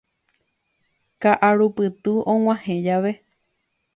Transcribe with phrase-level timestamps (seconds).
[1.21, 3.11] Ka'arupytũ og̃uahẽ jave